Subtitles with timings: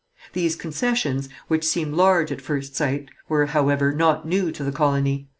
[0.33, 5.27] These concessions, which seem large at first sight, were, however, not new to the colony.